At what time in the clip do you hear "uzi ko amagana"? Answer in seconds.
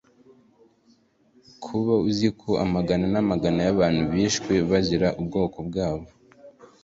2.07-3.05